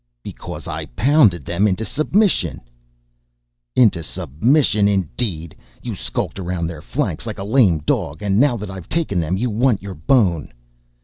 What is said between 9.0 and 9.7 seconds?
them, you